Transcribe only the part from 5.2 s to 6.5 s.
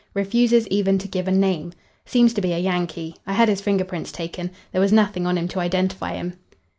on him to identify him."